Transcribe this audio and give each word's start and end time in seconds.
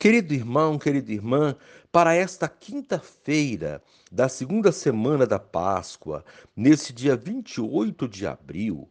Querido 0.00 0.32
irmão, 0.32 0.78
querida 0.78 1.12
irmã, 1.12 1.54
para 1.92 2.14
esta 2.14 2.48
quinta-feira 2.48 3.82
da 4.10 4.30
segunda 4.30 4.72
semana 4.72 5.26
da 5.26 5.38
Páscoa, 5.38 6.24
nesse 6.56 6.90
dia 6.90 7.14
28 7.14 8.08
de 8.08 8.26
abril, 8.26 8.88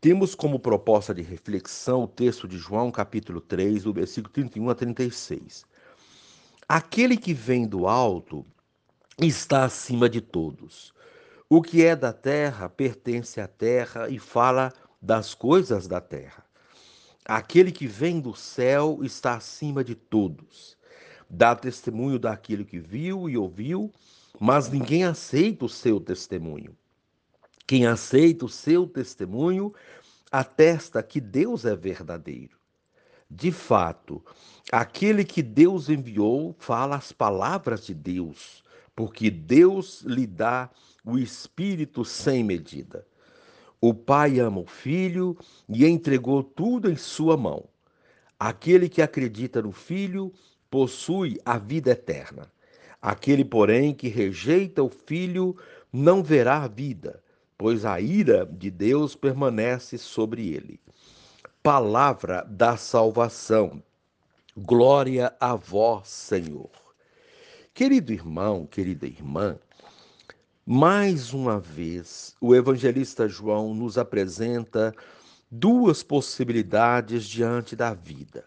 temos 0.00 0.36
como 0.36 0.60
proposta 0.60 1.12
de 1.12 1.20
reflexão 1.20 2.04
o 2.04 2.06
texto 2.06 2.46
de 2.46 2.58
João, 2.58 2.92
capítulo 2.92 3.40
3, 3.40 3.82
do 3.82 3.92
versículo 3.92 4.32
31 4.32 4.70
a 4.70 4.74
36. 4.76 5.64
Aquele 6.68 7.16
que 7.16 7.34
vem 7.34 7.66
do 7.66 7.88
alto 7.88 8.46
está 9.20 9.64
acima 9.64 10.08
de 10.08 10.20
todos. 10.20 10.94
O 11.50 11.60
que 11.60 11.84
é 11.84 11.96
da 11.96 12.12
terra 12.12 12.68
pertence 12.68 13.40
à 13.40 13.48
terra 13.48 14.08
e 14.08 14.16
fala 14.16 14.72
das 15.02 15.34
coisas 15.34 15.88
da 15.88 16.00
terra. 16.00 16.51
Aquele 17.24 17.70
que 17.70 17.86
vem 17.86 18.20
do 18.20 18.34
céu 18.34 19.00
está 19.02 19.34
acima 19.34 19.84
de 19.84 19.94
todos. 19.94 20.76
Dá 21.30 21.54
testemunho 21.54 22.18
daquilo 22.18 22.64
que 22.64 22.78
viu 22.78 23.28
e 23.28 23.36
ouviu, 23.36 23.92
mas 24.40 24.68
ninguém 24.68 25.04
aceita 25.04 25.64
o 25.64 25.68
seu 25.68 26.00
testemunho. 26.00 26.76
Quem 27.66 27.86
aceita 27.86 28.44
o 28.44 28.48
seu 28.48 28.86
testemunho 28.86 29.72
atesta 30.30 31.02
que 31.02 31.20
Deus 31.20 31.64
é 31.64 31.76
verdadeiro. 31.76 32.56
De 33.30 33.50
fato, 33.50 34.22
aquele 34.70 35.24
que 35.24 35.42
Deus 35.42 35.88
enviou 35.88 36.54
fala 36.58 36.96
as 36.96 37.12
palavras 37.12 37.86
de 37.86 37.94
Deus, 37.94 38.62
porque 38.94 39.30
Deus 39.30 40.02
lhe 40.02 40.26
dá 40.26 40.68
o 41.04 41.16
Espírito 41.16 42.04
sem 42.04 42.44
medida. 42.44 43.06
O 43.84 43.92
Pai 43.92 44.38
ama 44.38 44.60
o 44.60 44.66
Filho 44.66 45.36
e 45.68 45.84
entregou 45.84 46.40
tudo 46.44 46.88
em 46.88 46.94
sua 46.94 47.36
mão. 47.36 47.64
Aquele 48.38 48.88
que 48.88 49.02
acredita 49.02 49.60
no 49.60 49.72
Filho 49.72 50.32
possui 50.70 51.40
a 51.44 51.58
vida 51.58 51.90
eterna. 51.90 52.48
Aquele, 53.00 53.44
porém, 53.44 53.92
que 53.92 54.06
rejeita 54.06 54.84
o 54.84 54.88
Filho 54.88 55.56
não 55.92 56.22
verá 56.22 56.62
a 56.62 56.68
vida, 56.68 57.20
pois 57.58 57.84
a 57.84 58.00
ira 58.00 58.46
de 58.46 58.70
Deus 58.70 59.16
permanece 59.16 59.98
sobre 59.98 60.54
ele. 60.54 60.78
Palavra 61.60 62.46
da 62.48 62.76
salvação. 62.76 63.82
Glória 64.56 65.34
a 65.40 65.56
vós, 65.56 66.06
Senhor. 66.06 66.70
Querido 67.74 68.12
irmão, 68.12 68.64
querida 68.64 69.06
irmã, 69.06 69.58
mais 70.64 71.32
uma 71.32 71.58
vez, 71.58 72.36
o 72.40 72.54
evangelista 72.54 73.28
João 73.28 73.74
nos 73.74 73.98
apresenta 73.98 74.94
duas 75.50 76.02
possibilidades 76.02 77.24
diante 77.24 77.74
da 77.74 77.92
vida. 77.92 78.44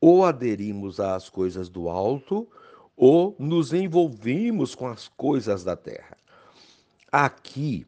Ou 0.00 0.24
aderimos 0.24 0.98
às 0.98 1.28
coisas 1.28 1.68
do 1.68 1.88
alto, 1.88 2.48
ou 2.96 3.36
nos 3.38 3.72
envolvemos 3.72 4.74
com 4.74 4.88
as 4.88 5.06
coisas 5.06 5.62
da 5.62 5.76
terra. 5.76 6.16
Aqui, 7.10 7.86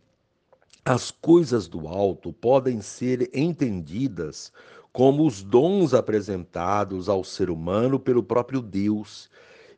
as 0.85 1.11
coisas 1.11 1.67
do 1.67 1.89
alto 1.89 2.33
podem 2.33 2.81
ser 2.81 3.29
entendidas 3.35 4.53
como 4.93 5.27
os 5.27 5.43
dons 5.43 5.93
apresentados 5.93 7.09
ao 7.09 7.25
ser 7.25 7.51
humano 7.51 7.99
pelo 7.99 8.23
próprio 8.23 8.63
Deus 8.63 9.29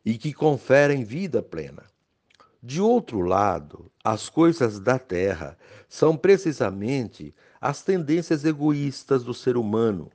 e 0.05 0.17
que 0.17 0.31
conferem 0.31 1.03
vida 1.03 1.41
plena. 1.41 1.92
De 2.65 2.79
outro 2.79 3.19
lado, 3.19 3.91
as 4.01 4.29
coisas 4.29 4.79
da 4.79 4.97
terra 4.97 5.57
são 5.89 6.15
precisamente 6.15 7.35
as 7.59 7.83
tendências 7.83 8.45
egoístas 8.45 9.21
do 9.21 9.33
ser 9.33 9.57
humano, 9.57 10.09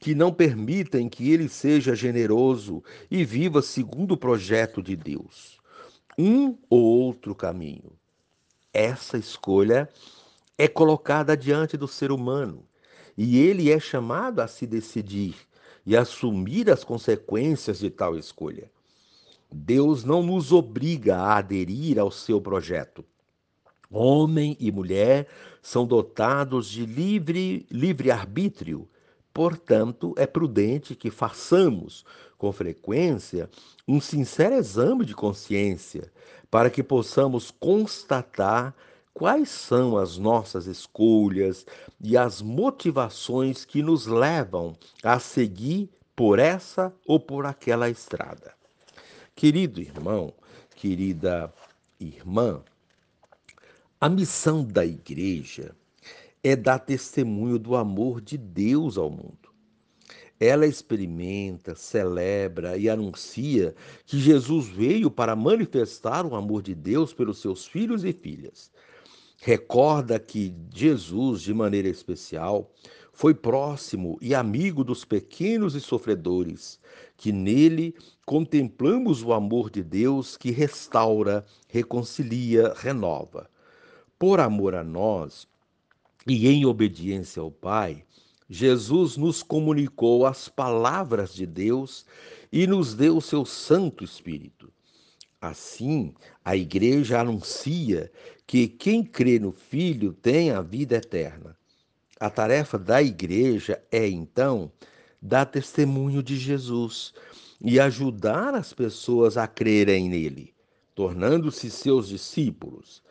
que 0.00 0.12
não 0.12 0.32
permitem 0.32 1.08
que 1.08 1.30
ele 1.30 1.48
seja 1.48 1.94
generoso 1.94 2.82
e 3.08 3.24
viva 3.24 3.62
segundo 3.62 4.14
o 4.14 4.16
projeto 4.16 4.82
de 4.82 4.96
Deus. 4.96 5.60
Um 6.18 6.58
ou 6.68 6.82
outro 6.82 7.32
caminho. 7.32 7.92
Essa 8.72 9.16
escolha 9.16 9.88
é 10.58 10.66
colocada 10.66 11.36
diante 11.36 11.76
do 11.76 11.86
ser 11.86 12.10
humano 12.10 12.66
e 13.16 13.38
ele 13.38 13.70
é 13.70 13.78
chamado 13.78 14.40
a 14.40 14.48
se 14.48 14.66
decidir 14.66 15.36
e 15.86 15.96
assumir 15.96 16.68
as 16.72 16.82
consequências 16.82 17.78
de 17.78 17.88
tal 17.88 18.18
escolha. 18.18 18.73
Deus 19.52 20.04
não 20.04 20.22
nos 20.22 20.52
obriga 20.52 21.16
a 21.16 21.38
aderir 21.38 21.98
ao 21.98 22.10
seu 22.10 22.40
projeto. 22.40 23.04
Homem 23.90 24.56
e 24.58 24.72
mulher 24.72 25.28
são 25.62 25.86
dotados 25.86 26.68
de 26.68 26.84
livre, 26.84 27.66
livre 27.70 28.10
arbítrio. 28.10 28.88
Portanto, 29.32 30.14
é 30.16 30.26
prudente 30.26 30.94
que 30.94 31.10
façamos, 31.10 32.04
com 32.36 32.52
frequência, 32.52 33.48
um 33.86 34.00
sincero 34.00 34.54
exame 34.54 35.04
de 35.04 35.14
consciência, 35.14 36.12
para 36.50 36.70
que 36.70 36.82
possamos 36.82 37.50
constatar 37.50 38.74
quais 39.12 39.48
são 39.48 39.96
as 39.96 40.18
nossas 40.18 40.66
escolhas 40.66 41.64
e 42.00 42.16
as 42.16 42.42
motivações 42.42 43.64
que 43.64 43.82
nos 43.82 44.06
levam 44.06 44.76
a 45.02 45.20
seguir 45.20 45.88
por 46.16 46.38
essa 46.38 46.92
ou 47.06 47.18
por 47.20 47.46
aquela 47.46 47.88
estrada. 47.88 48.52
Querido 49.36 49.80
irmão, 49.80 50.32
querida 50.76 51.52
irmã, 51.98 52.62
a 54.00 54.08
missão 54.08 54.64
da 54.64 54.86
igreja 54.86 55.74
é 56.42 56.54
dar 56.54 56.78
testemunho 56.78 57.58
do 57.58 57.74
amor 57.74 58.20
de 58.20 58.38
Deus 58.38 58.96
ao 58.96 59.10
mundo. 59.10 59.52
Ela 60.38 60.66
experimenta, 60.66 61.74
celebra 61.74 62.76
e 62.76 62.88
anuncia 62.88 63.74
que 64.06 64.20
Jesus 64.20 64.68
veio 64.68 65.10
para 65.10 65.34
manifestar 65.34 66.24
o 66.24 66.36
amor 66.36 66.62
de 66.62 66.74
Deus 66.74 67.12
pelos 67.12 67.38
seus 67.38 67.66
filhos 67.66 68.04
e 68.04 68.12
filhas. 68.12 68.70
Recorda 69.38 70.18
que 70.20 70.54
Jesus, 70.72 71.42
de 71.42 71.52
maneira 71.52 71.88
especial, 71.88 72.70
foi 73.12 73.34
próximo 73.34 74.16
e 74.20 74.34
amigo 74.34 74.84
dos 74.84 75.04
pequenos 75.04 75.74
e 75.74 75.80
sofredores, 75.80 76.80
que 77.16 77.32
nele 77.32 77.94
contemplamos 78.24 79.22
o 79.22 79.32
amor 79.32 79.70
de 79.70 79.82
Deus 79.82 80.36
que 80.36 80.50
restaura, 80.50 81.44
reconcilia, 81.68 82.72
renova. 82.76 83.48
Por 84.18 84.40
amor 84.40 84.74
a 84.74 84.82
nós 84.82 85.46
e 86.26 86.48
em 86.48 86.64
obediência 86.64 87.42
ao 87.42 87.50
Pai, 87.50 88.04
Jesus 88.48 89.16
nos 89.16 89.42
comunicou 89.42 90.26
as 90.26 90.48
palavras 90.48 91.34
de 91.34 91.46
Deus 91.46 92.06
e 92.52 92.66
nos 92.66 92.94
deu 92.94 93.16
o 93.16 93.22
seu 93.22 93.44
Santo 93.44 94.04
Espírito. 94.04 94.72
Assim, 95.40 96.14
a 96.44 96.56
Igreja 96.56 97.20
anuncia 97.20 98.10
que 98.46 98.68
quem 98.68 99.02
crê 99.02 99.38
no 99.38 99.52
Filho 99.52 100.12
tem 100.12 100.50
a 100.50 100.60
vida 100.60 100.96
eterna. 100.96 101.56
A 102.18 102.30
tarefa 102.30 102.78
da 102.78 103.02
igreja 103.02 103.82
é, 103.90 104.08
então, 104.08 104.70
dar 105.20 105.46
testemunho 105.46 106.22
de 106.22 106.38
Jesus 106.38 107.12
e 107.60 107.80
ajudar 107.80 108.54
as 108.54 108.72
pessoas 108.72 109.36
a 109.36 109.46
crerem 109.46 110.08
nele, 110.08 110.54
tornando-se 110.94 111.70
seus 111.70 112.08
discípulos. 112.08 113.02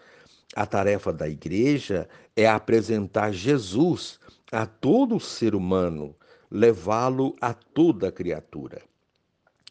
A 0.56 0.66
tarefa 0.66 1.12
da 1.12 1.28
igreja 1.28 2.08
é 2.36 2.48
apresentar 2.48 3.32
Jesus 3.32 4.20
a 4.52 4.66
todo 4.66 5.20
ser 5.20 5.56
humano, 5.56 6.16
levá-lo 6.50 7.36
a 7.42 7.54
toda 7.54 8.12
criatura. 8.12 8.82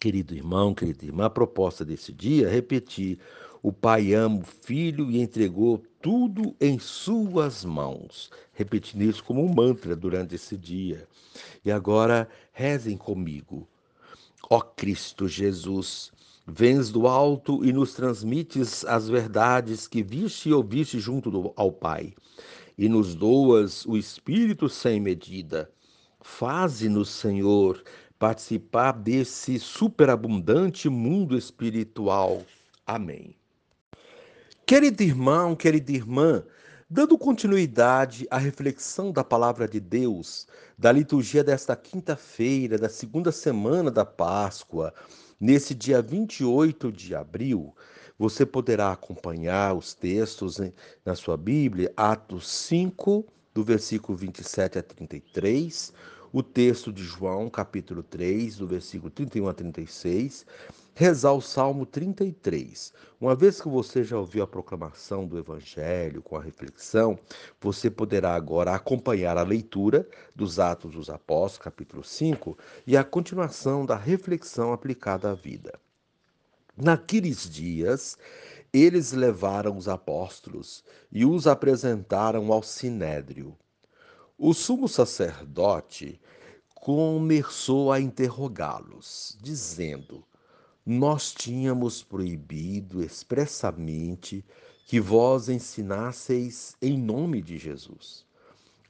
Querido 0.00 0.34
irmão, 0.34 0.74
querida 0.74 1.04
irmã, 1.04 1.26
a 1.26 1.30
proposta 1.30 1.84
desse 1.84 2.12
dia 2.12 2.48
é 2.48 2.50
repetir: 2.50 3.20
o 3.62 3.72
Pai 3.72 4.12
ama 4.12 4.40
o 4.40 4.44
Filho 4.44 5.08
e 5.08 5.22
entregou 5.22 5.78
tudo 6.00 6.56
em 6.60 6.80
suas 6.80 7.64
mãos. 7.64 8.28
Repetindo 8.52 9.02
isso 9.02 9.22
como 9.22 9.44
um 9.44 9.54
mantra 9.54 9.94
durante 9.94 10.34
esse 10.34 10.56
dia. 10.56 11.06
E 11.64 11.70
agora 11.70 12.28
rezem 12.50 12.96
comigo. 12.96 13.68
Ó 14.50 14.60
Cristo 14.60 15.28
Jesus, 15.28 16.12
vens 16.46 16.90
do 16.90 17.06
alto 17.06 17.64
e 17.64 17.72
nos 17.72 17.94
transmites 17.94 18.84
as 18.84 19.08
verdades 19.08 19.86
que 19.86 20.02
viste 20.02 20.48
e 20.48 20.52
ouviste 20.52 20.98
junto 20.98 21.30
do, 21.30 21.52
ao 21.56 21.72
Pai, 21.72 22.12
e 22.76 22.88
nos 22.88 23.14
doas 23.14 23.86
o 23.86 23.96
Espírito 23.96 24.68
sem 24.68 25.00
medida. 25.00 25.70
Faze-nos, 26.20 27.08
Senhor, 27.08 27.82
participar 28.18 28.92
desse 28.92 29.58
superabundante 29.58 30.88
mundo 30.88 31.36
espiritual. 31.36 32.42
Amém. 32.86 33.34
Querido 34.64 35.02
irmão, 35.02 35.56
querida 35.56 35.92
irmã, 35.92 36.44
dando 36.92 37.16
continuidade 37.16 38.26
à 38.30 38.36
reflexão 38.36 39.10
da 39.10 39.24
palavra 39.24 39.66
de 39.66 39.80
Deus, 39.80 40.46
da 40.76 40.92
liturgia 40.92 41.42
desta 41.42 41.74
quinta-feira, 41.74 42.76
da 42.76 42.90
segunda 42.90 43.32
semana 43.32 43.90
da 43.90 44.04
Páscoa, 44.04 44.92
nesse 45.40 45.74
dia 45.74 46.02
28 46.02 46.92
de 46.92 47.14
abril, 47.14 47.74
você 48.18 48.44
poderá 48.44 48.92
acompanhar 48.92 49.74
os 49.74 49.94
textos 49.94 50.58
na 51.02 51.14
sua 51.14 51.34
Bíblia, 51.34 51.90
Atos 51.96 52.46
5, 52.50 53.24
do 53.54 53.64
versículo 53.64 54.18
27 54.18 54.78
a 54.78 54.82
33, 54.82 55.94
o 56.30 56.42
texto 56.42 56.92
de 56.92 57.02
João, 57.02 57.48
capítulo 57.48 58.02
3, 58.02 58.58
do 58.58 58.66
versículo 58.66 59.10
31 59.10 59.48
a 59.48 59.54
36, 59.54 60.44
rezar 60.94 61.32
o 61.32 61.40
Salmo 61.40 61.86
33. 61.86 62.92
Uma 63.20 63.34
vez 63.34 63.60
que 63.60 63.68
você 63.68 64.04
já 64.04 64.18
ouviu 64.18 64.42
a 64.42 64.46
proclamação 64.46 65.26
do 65.26 65.38
Evangelho 65.38 66.20
com 66.22 66.36
a 66.36 66.42
reflexão, 66.42 67.18
você 67.60 67.90
poderá 67.90 68.34
agora 68.34 68.74
acompanhar 68.74 69.38
a 69.38 69.42
leitura 69.42 70.06
dos 70.34 70.58
Atos 70.58 70.92
dos 70.92 71.08
Apóstolos, 71.08 71.64
capítulo 71.64 72.04
5, 72.04 72.58
e 72.86 72.96
a 72.96 73.04
continuação 73.04 73.86
da 73.86 73.96
reflexão 73.96 74.72
aplicada 74.72 75.30
à 75.30 75.34
vida. 75.34 75.78
Naqueles 76.76 77.48
dias, 77.48 78.18
eles 78.72 79.12
levaram 79.12 79.76
os 79.76 79.88
apóstolos 79.88 80.84
e 81.10 81.24
os 81.24 81.46
apresentaram 81.46 82.52
ao 82.52 82.62
sinédrio. 82.62 83.56
O 84.36 84.52
sumo 84.52 84.88
sacerdote 84.88 86.20
começou 86.74 87.92
a 87.92 88.00
interrogá-los, 88.00 89.38
dizendo: 89.40 90.24
Nós 90.84 91.32
tínhamos 91.32 92.02
proibido 92.02 93.02
expressamente 93.02 94.44
que 94.84 95.00
vós 95.00 95.48
ensinasseis 95.48 96.76
em 96.82 96.98
nome 96.98 97.40
de 97.40 97.56
Jesus. 97.56 98.26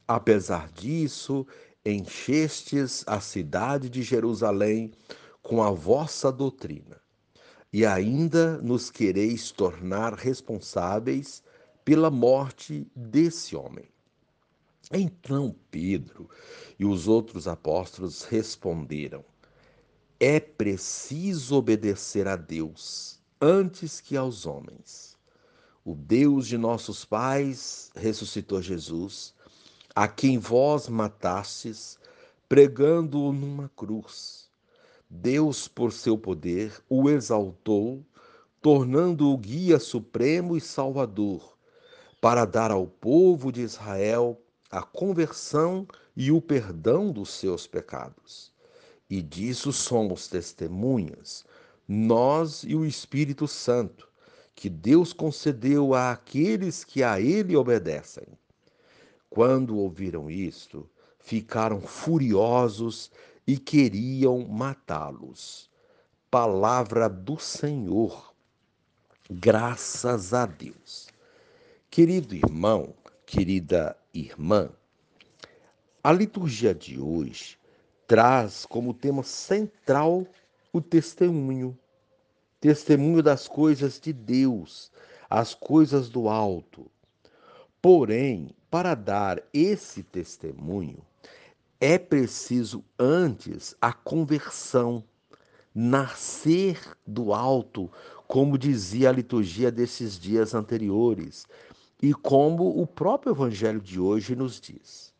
Apesar 0.07 0.69
disso, 0.71 1.45
enchestes 1.85 3.03
a 3.05 3.19
cidade 3.19 3.89
de 3.89 4.01
Jerusalém 4.01 4.91
com 5.41 5.61
a 5.61 5.69
vossa 5.69 6.31
doutrina 6.31 6.99
e 7.71 7.85
ainda 7.85 8.57
nos 8.57 8.89
quereis 8.89 9.51
tornar 9.51 10.13
responsáveis 10.13 11.43
pela 11.85 12.09
morte 12.09 12.87
desse 12.95 13.55
homem. 13.55 13.85
Então 14.91 15.55
Pedro 15.71 16.29
e 16.79 16.85
os 16.85 17.07
outros 17.07 17.47
apóstolos 17.47 18.23
responderam: 18.23 19.23
É 20.19 20.39
preciso 20.39 21.55
obedecer 21.55 22.27
a 22.27 22.35
Deus 22.35 23.19
antes 23.41 23.99
que 23.99 24.15
aos 24.15 24.45
homens. 24.45 25.17
O 25.83 25.93
Deus 25.95 26.47
de 26.47 26.57
nossos 26.57 27.03
pais 27.03 27.91
ressuscitou 27.95 28.61
Jesus, 28.61 29.33
a 29.93 30.07
quem 30.07 30.37
vós 30.37 30.87
matastes, 30.87 31.99
pregando-o 32.47 33.33
numa 33.33 33.69
cruz 33.75 34.43
Deus, 35.15 35.67
por 35.67 35.93
seu 35.93 36.17
poder, 36.17 36.73
o 36.89 37.07
exaltou, 37.07 38.03
tornando-o 38.59 39.37
guia 39.37 39.77
supremo 39.77 40.57
e 40.57 40.61
salvador, 40.61 41.55
para 42.19 42.45
dar 42.45 42.71
ao 42.71 42.87
povo 42.87 43.51
de 43.51 43.61
Israel 43.61 44.41
a 44.71 44.81
conversão 44.81 45.87
e 46.15 46.31
o 46.31 46.41
perdão 46.41 47.11
dos 47.11 47.29
seus 47.29 47.67
pecados. 47.67 48.51
E 49.09 49.21
disso 49.21 49.71
somos 49.71 50.27
testemunhas, 50.27 51.45
nós 51.87 52.63
e 52.63 52.75
o 52.75 52.85
Espírito 52.85 53.47
Santo, 53.47 54.07
que 54.55 54.69
Deus 54.69 55.13
concedeu 55.13 55.93
àqueles 55.93 56.83
que 56.83 57.03
a 57.03 57.19
Ele 57.19 57.55
obedecem. 57.55 58.27
Quando 59.29 59.77
ouviram 59.77 60.29
isto, 60.29 60.89
ficaram 61.19 61.81
furiosos 61.81 63.11
e 63.45 63.57
queriam 63.57 64.45
matá-los. 64.47 65.69
Palavra 66.29 67.09
do 67.09 67.37
Senhor. 67.37 68.33
Graças 69.29 70.33
a 70.33 70.45
Deus. 70.45 71.07
Querido 71.89 72.35
irmão, 72.35 72.93
querida 73.25 73.97
irmã, 74.13 74.69
a 76.03 76.11
liturgia 76.11 76.73
de 76.73 76.99
hoje 76.99 77.57
traz 78.07 78.65
como 78.65 78.93
tema 78.93 79.23
central 79.23 80.25
o 80.71 80.81
testemunho. 80.81 81.77
Testemunho 82.59 83.21
das 83.21 83.47
coisas 83.47 83.99
de 83.99 84.13
Deus, 84.13 84.91
as 85.29 85.53
coisas 85.53 86.09
do 86.09 86.29
alto. 86.29 86.89
Porém, 87.81 88.51
para 88.71 88.95
dar 88.95 89.41
esse 89.53 90.01
testemunho, 90.01 90.99
é 91.79 91.97
preciso 91.97 92.83
antes 92.97 93.75
a 93.81 93.91
conversão, 93.91 95.03
nascer 95.75 96.79
do 97.05 97.33
alto, 97.33 97.91
como 98.27 98.57
dizia 98.57 99.09
a 99.09 99.11
liturgia 99.11 99.71
desses 99.71 100.17
dias 100.17 100.53
anteriores 100.53 101.45
e 102.01 102.13
como 102.13 102.81
o 102.81 102.87
próprio 102.87 103.33
evangelho 103.33 103.81
de 103.81 103.99
hoje 103.99 104.35
nos 104.35 104.59
diz. 104.59 105.12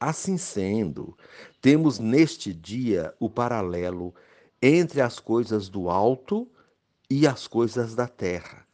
Assim 0.00 0.36
sendo, 0.36 1.16
temos 1.60 1.98
neste 1.98 2.52
dia 2.52 3.14
o 3.18 3.28
paralelo 3.28 4.14
entre 4.62 5.00
as 5.00 5.18
coisas 5.18 5.68
do 5.68 5.90
alto 5.90 6.48
e 7.10 7.26
as 7.26 7.46
coisas 7.46 7.94
da 7.94 8.06
terra. 8.06 8.66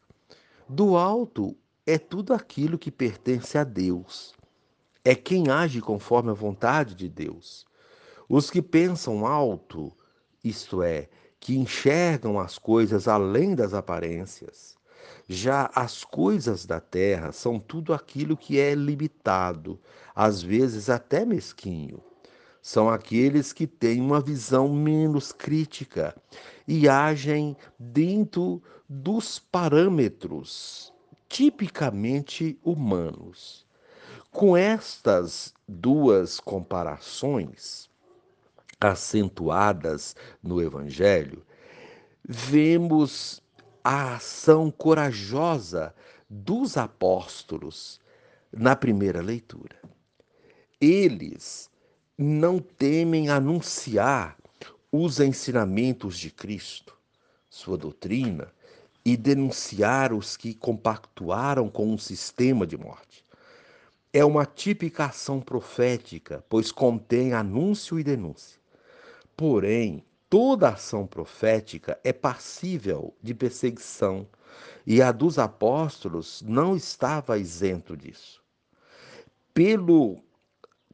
Do 0.69 0.97
alto 0.97 1.57
é 1.87 1.99
tudo 1.99 2.35
aquilo 2.35 2.79
que 2.79 2.91
pertence 2.91 3.57
a 3.57 3.65
Deus 3.65 4.35
é 5.05 5.15
quem 5.15 5.51
age 5.51 5.81
conforme 5.83 6.31
a 6.31 6.35
vontade 6.35 6.95
de 6.95 7.09
Deus. 7.09 7.67
Os 8.27 8.51
que 8.51 8.63
pensam 8.63 9.27
alto, 9.27 9.93
isto 10.43 10.83
é, 10.83 11.11
que 11.39 11.59
enxergam 11.59 12.41
as 12.41 12.59
coisas 12.59 13.07
além 13.07 13.55
das 13.55 13.75
aparências. 13.75 14.77
Já 15.29 15.71
as 15.75 16.05
coisas 16.05 16.67
da 16.67 16.81
terra 16.81 17.33
são 17.33 17.59
tudo 17.59 17.93
aquilo 17.93 18.37
que 18.37 18.59
é 18.59 18.75
limitado, 18.75 19.81
às 20.15 20.43
vezes 20.43 20.91
até 20.91 21.25
mesquinho. 21.25 22.03
São 22.63 22.89
aqueles 22.89 23.53
que 23.53 23.67
têm 23.67 24.01
uma 24.01 24.21
visão 24.21 24.73
menos 24.73 25.33
crítica 25.33 26.17
e 26.67 26.89
agem 26.89 27.57
dentro 27.79 28.63
dos 28.89 29.39
parâmetros 29.39 30.93
tipicamente 31.29 32.59
humanos. 32.65 33.67
Com 34.31 34.57
estas 34.57 35.53
duas 35.69 36.41
comparações 36.41 37.91
acentuadas 38.81 40.17
no 40.43 40.63
Evangelho, 40.63 41.45
vemos 42.27 43.43
a 43.85 44.15
ação 44.15 44.71
corajosa 44.71 45.95
dos 46.29 46.77
apóstolos 46.77 48.01
na 48.51 48.75
primeira 48.75 49.21
leitura. 49.21 49.77
Eles 50.81 51.71
não 52.19 52.59
temem 52.59 53.29
anunciar 53.29 54.37
os 54.91 55.21
ensinamentos 55.21 56.19
de 56.19 56.31
Cristo, 56.31 56.97
sua 57.51 57.77
doutrina, 57.77 58.51
e 59.05 59.17
denunciar 59.17 60.15
os 60.15 60.35
que 60.35 60.55
compactuaram 60.55 61.69
com 61.69 61.93
um 61.93 61.99
sistema 61.99 62.67
de 62.67 62.79
morte 62.79 63.25
é 64.15 64.25
uma 64.25 64.47
típica 64.47 65.07
ação 65.07 65.41
profética, 65.41 66.45
pois 66.49 66.71
contém 66.71 67.33
anúncio 67.33 67.99
e 67.99 68.05
denúncia. 68.05 68.61
Porém, 69.37 70.05
toda 70.29 70.71
ação 70.71 71.07
profética 71.07 71.99
é 72.03 72.13
passível 72.13 73.15
de 73.23 73.35
perseguição, 73.35 74.27
e 74.87 75.01
a 75.01 75.11
dos 75.11 75.39
apóstolos 75.39 76.43
não 76.43 76.77
estava 76.77 77.39
isento 77.39 77.97
disso. 77.97 78.43
Pelo 79.53 80.23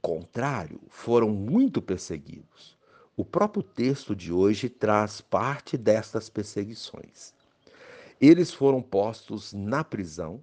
contrário, 0.01 0.81
foram 0.89 1.31
muito 1.31 1.83
perseguidos. 1.83 2.79
O 3.17 3.25
próprio 3.25 3.63
texto 3.63 4.15
de 4.15 4.33
hoje 4.33 4.69
traz 4.69 5.21
parte 5.21 5.77
destas 5.77 6.29
perseguições. 6.29 7.35
Eles 8.21 8.53
foram 8.53 8.81
postos 8.81 9.53
na 9.53 9.83
prisão, 9.83 10.43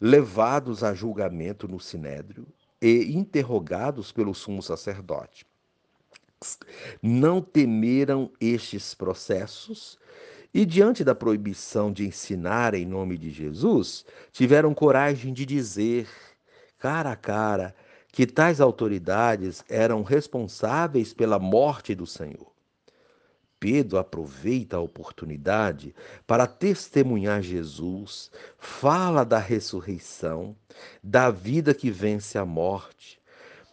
levados 0.00 0.82
a 0.82 0.94
julgamento 0.94 1.68
no 1.68 1.78
sinédrio 1.78 2.46
e 2.80 3.16
interrogados 3.16 4.10
pelo 4.10 4.34
sumo 4.34 4.62
sacerdote. 4.62 5.46
Não 7.02 7.40
temeram 7.40 8.30
estes 8.40 8.94
processos 8.94 9.98
e, 10.54 10.66
diante 10.66 11.02
da 11.02 11.14
proibição 11.14 11.92
de 11.92 12.06
ensinar 12.06 12.74
em 12.74 12.84
nome 12.84 13.16
de 13.16 13.30
Jesus, 13.30 14.04
tiveram 14.30 14.74
coragem 14.74 15.32
de 15.32 15.46
dizer, 15.46 16.08
cara 16.78 17.12
a 17.12 17.16
cara, 17.16 17.74
que 18.08 18.26
tais 18.26 18.60
autoridades 18.60 19.64
eram 19.68 20.02
responsáveis 20.02 21.14
pela 21.14 21.38
morte 21.38 21.94
do 21.94 22.06
Senhor. 22.06 22.52
Pedro 23.58 23.96
aproveita 23.96 24.76
a 24.76 24.80
oportunidade 24.80 25.94
para 26.26 26.46
testemunhar 26.48 27.40
Jesus, 27.40 28.30
fala 28.58 29.24
da 29.24 29.38
ressurreição, 29.38 30.54
da 31.02 31.30
vida 31.30 31.72
que 31.72 31.88
vence 31.88 32.36
a 32.36 32.44
morte, 32.44 33.20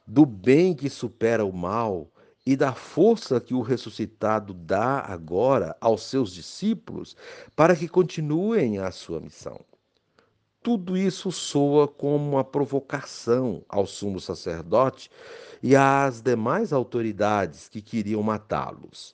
do 0.06 0.26
bem 0.26 0.76
que 0.76 0.90
supera 0.90 1.44
o 1.44 1.52
mal 1.52 2.08
e 2.50 2.56
da 2.56 2.74
força 2.74 3.40
que 3.40 3.54
o 3.54 3.62
ressuscitado 3.62 4.56
dá 4.56 5.02
agora 5.02 5.78
aos 5.80 6.02
seus 6.02 6.34
discípulos 6.34 7.16
para 7.56 7.76
que 7.76 7.88
continuem 7.88 8.80
a 8.80 8.90
sua 8.90 9.20
missão. 9.20 9.60
Tudo 10.60 10.98
isso 10.98 11.32
soa 11.32 11.88
como 11.88 12.28
uma 12.28 12.44
provocação 12.44 13.64
ao 13.70 13.86
sumo 13.86 14.20
sacerdote 14.20 15.12
e 15.62 15.76
às 15.76 16.22
demais 16.22 16.74
autoridades 16.74 17.70
que 17.70 17.84
queriam 17.84 18.24
matá-los. 18.24 19.14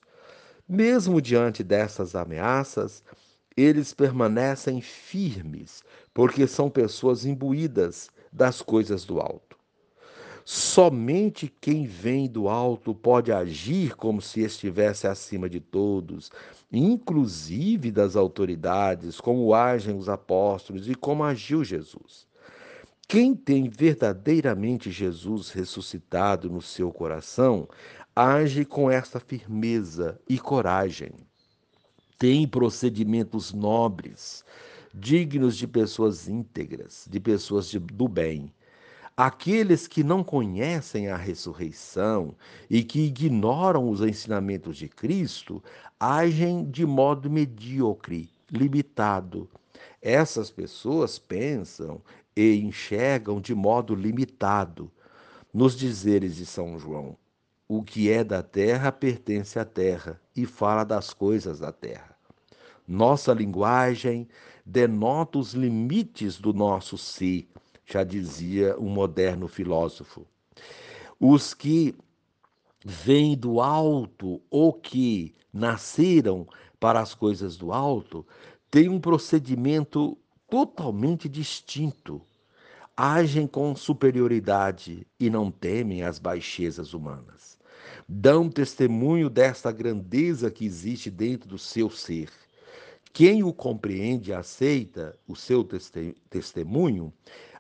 Mesmo 0.66 1.22
diante 1.22 1.62
dessas 1.62 2.16
ameaças, 2.16 3.04
eles 3.58 3.94
permanecem 3.94 4.80
firmes, 4.80 5.84
porque 6.14 6.48
são 6.48 6.70
pessoas 6.70 7.26
imbuídas 7.26 8.10
das 8.32 8.62
coisas 8.62 9.04
do 9.04 9.20
alto. 9.20 9.45
Somente 10.48 11.52
quem 11.60 11.88
vem 11.88 12.30
do 12.30 12.48
alto 12.48 12.94
pode 12.94 13.32
agir 13.32 13.96
como 13.96 14.22
se 14.22 14.42
estivesse 14.42 15.08
acima 15.08 15.50
de 15.50 15.60
todos, 15.60 16.32
inclusive 16.72 17.92
das 17.92 18.16
autoridades, 18.16 19.20
como 19.20 19.56
agem 19.56 19.98
os 19.98 20.08
apóstolos 20.08 20.88
e 20.88 20.94
como 20.94 21.24
agiu 21.24 21.64
Jesus. 21.64 22.28
Quem 23.08 23.34
tem 23.34 23.68
verdadeiramente 23.68 24.92
Jesus 24.92 25.50
ressuscitado 25.50 26.48
no 26.48 26.62
seu 26.62 26.92
coração, 26.92 27.68
age 28.16 28.66
com 28.66 28.92
esta 28.92 29.20
firmeza 29.20 30.20
e 30.30 30.38
coragem. 30.38 31.10
Tem 32.20 32.48
procedimentos 32.48 33.52
nobres, 33.52 34.46
dignos 34.94 35.58
de 35.58 35.68
pessoas 35.68 36.28
íntegras, 36.28 37.08
de 37.10 37.20
pessoas 37.20 37.68
de, 37.68 37.80
do 37.80 38.08
bem 38.08 38.54
Aqueles 39.18 39.88
que 39.88 40.04
não 40.04 40.26
conhecem 40.26 41.08
a 41.08 41.16
ressurreição 41.16 42.36
e 42.70 42.84
que 42.84 43.00
ignoram 43.00 43.90
os 43.90 44.02
ensinamentos 44.02 44.76
de 44.76 44.90
Cristo 44.90 45.64
agem 45.98 46.70
de 46.70 46.86
modo 46.86 47.30
medíocre, 47.30 48.30
limitado. 48.52 49.50
Essas 50.02 50.52
pessoas 50.52 51.18
pensam 51.18 52.02
e 52.36 52.58
enxergam 52.58 53.40
de 53.40 53.56
modo 53.56 53.96
limitado. 53.96 54.92
Nos 55.54 55.78
dizeres 55.78 56.36
de 56.36 56.46
São 56.46 56.78
João, 56.78 57.16
o 57.70 57.82
que 57.82 58.12
é 58.12 58.22
da 58.22 58.44
terra 58.44 58.92
pertence 58.92 59.58
à 59.58 59.64
terra 59.64 60.20
e 60.36 60.46
fala 60.46 60.84
das 60.84 61.14
coisas 61.14 61.60
da 61.60 61.72
terra. 61.72 62.18
Nossa 62.86 63.32
linguagem 63.32 64.28
denota 64.66 65.40
os 65.40 65.54
limites 65.54 66.38
do 66.38 66.52
nosso 66.52 66.98
ser 66.98 67.48
já 67.86 68.04
dizia 68.04 68.78
um 68.80 68.90
moderno 68.90 69.48
filósofo. 69.48 70.26
Os 71.20 71.54
que 71.54 71.96
vêm 72.84 73.36
do 73.36 73.62
alto 73.62 74.42
ou 74.50 74.74
que 74.74 75.34
nasceram 75.54 76.48
para 76.80 77.00
as 77.00 77.14
coisas 77.14 77.56
do 77.58 77.72
alto 77.72 78.26
têm 78.70 78.90
um 78.90 79.00
procedimento 79.00 80.18
totalmente 80.50 81.30
distinto. 81.30 82.22
Agem 82.98 83.48
com 83.48 83.76
superioridade 83.76 85.06
e 85.20 85.30
não 85.30 85.52
temem 85.52 86.04
as 86.04 86.20
baixezas 86.20 86.94
humanas. 86.94 87.58
Dão 88.08 88.50
testemunho 88.50 89.30
desta 89.30 89.72
grandeza 89.72 90.52
que 90.52 90.66
existe 90.66 91.10
dentro 91.10 91.50
do 91.50 91.58
seu 91.58 91.90
ser. 91.90 92.30
Quem 93.12 93.44
o 93.44 93.54
compreende 93.54 94.32
e 94.32 94.34
aceita 94.34 95.18
o 95.28 95.36
seu 95.36 95.66
testemunho 96.30 97.14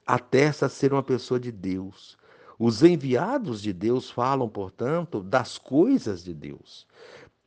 atesta 0.05 0.69
ser 0.69 0.93
uma 0.93 1.03
pessoa 1.03 1.39
de 1.39 1.51
Deus. 1.51 2.17
Os 2.59 2.83
enviados 2.83 3.61
de 3.61 3.73
Deus 3.73 4.09
falam, 4.09 4.47
portanto, 4.47 5.21
das 5.21 5.57
coisas 5.57 6.23
de 6.23 6.33
Deus. 6.33 6.87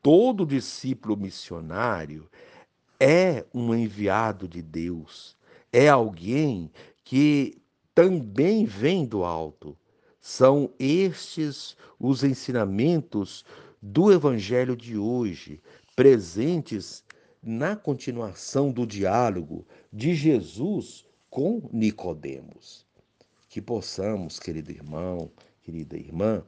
Todo 0.02 0.44
discípulo 0.46 1.16
missionário 1.16 2.28
é 3.00 3.44
um 3.54 3.74
enviado 3.74 4.48
de 4.48 4.60
Deus, 4.60 5.36
é 5.72 5.88
alguém 5.88 6.70
que 7.04 7.60
também 7.94 8.64
vem 8.64 9.06
do 9.06 9.24
alto. 9.24 9.76
São 10.20 10.70
estes 10.78 11.76
os 11.98 12.22
ensinamentos 12.22 13.44
do 13.80 14.12
evangelho 14.12 14.76
de 14.76 14.98
hoje, 14.98 15.60
presentes 15.96 17.02
na 17.42 17.76
continuação 17.76 18.70
do 18.70 18.86
diálogo 18.86 19.66
de 19.92 20.14
Jesus 20.14 21.07
com 21.30 21.68
Nicodemos. 21.72 22.86
Que 23.48 23.60
possamos, 23.60 24.38
querido 24.38 24.70
irmão, 24.70 25.30
querida 25.62 25.96
irmã, 25.96 26.44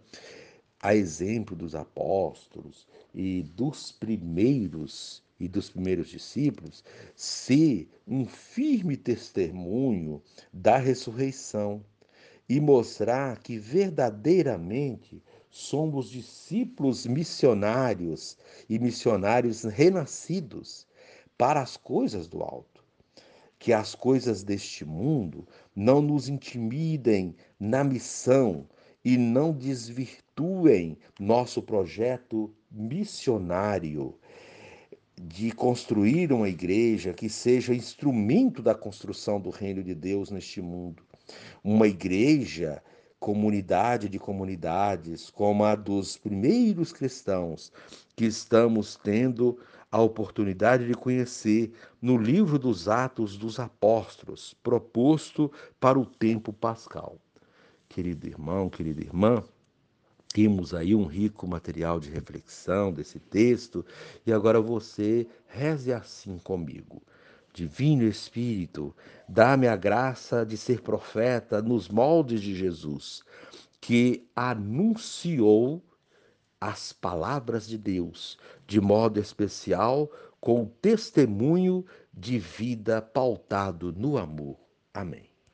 a 0.80 0.94
exemplo 0.94 1.56
dos 1.56 1.74
apóstolos 1.74 2.86
e 3.14 3.42
dos 3.42 3.92
primeiros 3.92 5.22
e 5.38 5.48
dos 5.48 5.70
primeiros 5.70 6.08
discípulos, 6.08 6.84
ser 7.16 7.88
um 8.06 8.26
firme 8.26 8.94
testemunho 8.94 10.22
da 10.52 10.76
ressurreição 10.76 11.82
e 12.46 12.60
mostrar 12.60 13.38
que 13.38 13.58
verdadeiramente 13.58 15.22
somos 15.50 16.10
discípulos 16.10 17.06
missionários 17.06 18.36
e 18.68 18.78
missionários 18.78 19.64
renascidos 19.64 20.86
para 21.38 21.62
as 21.62 21.76
coisas 21.76 22.28
do 22.28 22.42
alto 22.42 22.69
que 23.60 23.74
as 23.74 23.94
coisas 23.94 24.42
deste 24.42 24.86
mundo 24.86 25.46
não 25.76 26.00
nos 26.00 26.30
intimidem 26.30 27.36
na 27.60 27.84
missão 27.84 28.66
e 29.04 29.18
não 29.18 29.52
desvirtuem 29.52 30.96
nosso 31.20 31.62
projeto 31.62 32.52
missionário 32.70 34.18
de 35.20 35.52
construir 35.52 36.32
uma 36.32 36.48
igreja 36.48 37.12
que 37.12 37.28
seja 37.28 37.74
instrumento 37.74 38.62
da 38.62 38.74
construção 38.74 39.38
do 39.38 39.50
reino 39.50 39.84
de 39.84 39.94
Deus 39.94 40.30
neste 40.30 40.62
mundo. 40.62 41.02
Uma 41.62 41.86
igreja, 41.86 42.82
comunidade 43.18 44.08
de 44.08 44.18
comunidades, 44.18 45.28
como 45.28 45.64
a 45.64 45.74
dos 45.74 46.16
primeiros 46.16 46.94
cristãos 46.94 47.70
que 48.16 48.24
estamos 48.24 48.96
tendo 48.96 49.58
a 49.90 50.00
oportunidade 50.00 50.86
de 50.86 50.94
conhecer 50.94 51.72
no 52.00 52.16
livro 52.16 52.58
dos 52.58 52.88
Atos 52.88 53.36
dos 53.36 53.58
Apóstolos, 53.58 54.54
proposto 54.62 55.50
para 55.80 55.98
o 55.98 56.06
tempo 56.06 56.52
pascal. 56.52 57.18
Querido 57.88 58.26
irmão, 58.26 58.70
querida 58.70 59.00
irmã, 59.00 59.42
temos 60.32 60.72
aí 60.72 60.94
um 60.94 61.06
rico 61.06 61.46
material 61.46 61.98
de 61.98 62.08
reflexão 62.08 62.92
desse 62.92 63.18
texto 63.18 63.84
e 64.24 64.32
agora 64.32 64.60
você 64.60 65.26
reze 65.48 65.92
assim 65.92 66.38
comigo. 66.38 67.02
Divino 67.52 68.04
Espírito, 68.04 68.94
dá-me 69.28 69.66
a 69.66 69.74
graça 69.74 70.46
de 70.46 70.56
ser 70.56 70.82
profeta 70.82 71.60
nos 71.60 71.88
moldes 71.88 72.40
de 72.40 72.54
Jesus, 72.54 73.24
que 73.80 74.24
anunciou 74.36 75.82
as 76.60 76.92
palavras 76.92 77.66
de 77.66 77.78
Deus, 77.78 78.38
de 78.66 78.80
modo 78.80 79.18
especial 79.18 80.10
com 80.40 80.62
o 80.62 80.66
testemunho 80.66 81.84
de 82.12 82.38
vida 82.38 83.00
pautado 83.00 83.92
no 83.92 84.18
amor. 84.18 84.58
Amém. 84.92 85.29